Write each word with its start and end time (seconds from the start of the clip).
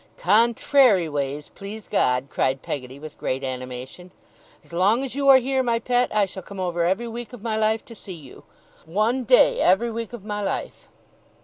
'Contrary 0.17 1.07
ways, 1.07 1.49
please 1.53 1.87
God!' 1.87 2.25
cried 2.31 2.63
Peggotty, 2.63 2.97
with 2.97 3.19
great 3.19 3.43
animation. 3.43 4.09
'As 4.63 4.73
long 4.73 5.03
as 5.03 5.13
you 5.13 5.29
are 5.29 5.37
here, 5.37 5.61
my 5.61 5.77
pet, 5.77 6.09
I 6.11 6.25
shall 6.25 6.41
come 6.41 6.59
over 6.59 6.85
every 6.87 7.07
week 7.07 7.33
of 7.33 7.43
my 7.43 7.55
life 7.55 7.85
to 7.85 7.93
see 7.93 8.13
you. 8.15 8.43
One 8.87 9.25
day, 9.25 9.59
every 9.59 9.91
week 9.91 10.11
of 10.11 10.25
my 10.25 10.41
life! 10.41 10.87